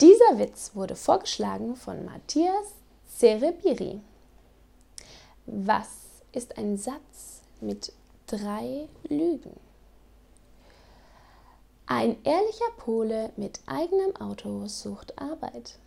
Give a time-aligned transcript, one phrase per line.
[0.00, 2.72] Dieser Witz wurde vorgeschlagen von Matthias
[3.06, 4.00] Cerebiri.
[5.44, 5.88] Was
[6.32, 7.92] ist ein Satz mit
[8.26, 9.54] drei Lügen?
[11.84, 15.78] Ein ehrlicher Pole mit eigenem Auto sucht Arbeit.